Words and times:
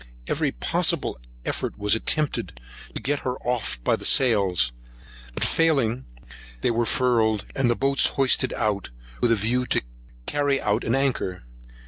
Every 0.25 0.51
possible 0.51 1.19
effort 1.45 1.77
was 1.77 1.93
attempted 1.93 2.59
to 2.95 3.01
get 3.03 3.19
her 3.19 3.35
off 3.47 3.79
by 3.83 3.95
the 3.95 4.03
sails; 4.03 4.71
but 5.35 5.43
that 5.43 5.49
failing, 5.49 6.05
they 6.61 6.71
were 6.71 6.87
furled, 6.87 7.45
and 7.55 7.69
the 7.69 7.75
boats 7.75 8.07
hoisted 8.17 8.51
out 8.53 8.89
with 9.21 9.31
a 9.31 9.35
view 9.35 9.67
to 9.67 9.83
carry 10.25 10.59
out 10.59 10.83
an 10.83 10.95
anchor. 10.95 11.43